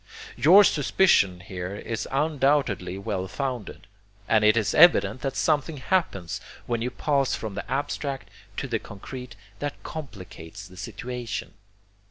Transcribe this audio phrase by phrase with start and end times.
[0.35, 3.85] Your suspicion here is undoubtedly well founded,
[4.27, 8.79] and it is evident that something happens when you pass from the abstract to the
[8.79, 11.53] concrete, that complicates the situation.